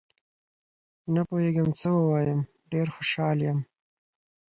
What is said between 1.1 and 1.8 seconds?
نه پوهېږم